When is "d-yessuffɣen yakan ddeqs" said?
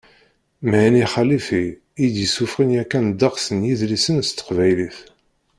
2.13-3.45